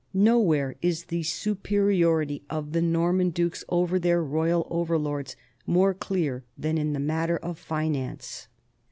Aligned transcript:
Nowhere 0.15 0.77
is 0.81 1.03
the 1.03 1.21
superiority 1.21 2.41
of 2.49 2.71
the 2.71 2.81
Norman 2.81 3.29
dukes 3.29 3.63
over 3.69 3.99
their 3.99 4.23
royal 4.23 4.65
over 4.71 4.97
lords 4.97 5.35
more 5.67 5.93
clear 5.93 6.43
than 6.57 6.79
in 6.79 6.93
the 6.93 6.99
matter 6.99 7.37
of 7.37 7.59
finance. 7.59 8.47